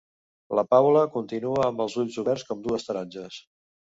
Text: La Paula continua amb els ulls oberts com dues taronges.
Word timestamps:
La 0.59 0.61
Paula 0.69 1.03
continua 1.17 1.65
amb 1.65 1.83
els 1.85 1.97
ulls 2.05 2.17
oberts 2.23 2.47
com 2.47 2.65
dues 2.69 2.87
taronges. 2.89 3.39